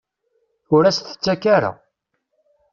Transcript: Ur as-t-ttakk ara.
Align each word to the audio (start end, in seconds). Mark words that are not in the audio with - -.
Ur 0.75 0.83
as-t-ttakk 0.85 1.43
ara. 1.55 1.71